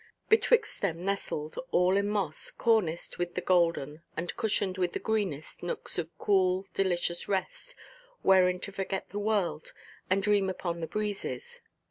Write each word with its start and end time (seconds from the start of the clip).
Betwixt 0.29 0.81
them 0.81 1.05
nestled, 1.05 1.59
all 1.69 1.95
in 1.95 2.09
moss, 2.09 2.49
corniced 2.57 3.19
with 3.19 3.35
the 3.35 3.39
golden, 3.41 4.01
and 4.17 4.35
cushioned 4.35 4.79
with 4.79 4.93
the 4.93 4.99
greenest, 4.99 5.61
nooks 5.61 5.99
of 5.99 6.17
cool, 6.17 6.65
delicious 6.73 7.27
rest, 7.27 7.75
wherein 8.23 8.59
to 8.61 8.71
forget 8.71 9.09
the 9.09 9.19
world, 9.19 9.73
and 10.09 10.23
dream 10.23 10.49
upon 10.49 10.79
the 10.79 10.87
breezes. 10.87 11.61